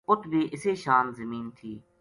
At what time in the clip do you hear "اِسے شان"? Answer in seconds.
0.53-1.05